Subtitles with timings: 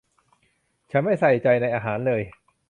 [0.91, 2.21] ฉันไม่ใส่ใจในอาหารเลย